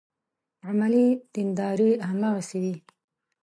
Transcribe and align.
عملي 0.67 1.07
دینداري 1.33 1.91
هماغسې 2.09 2.57
وي. 2.63 2.75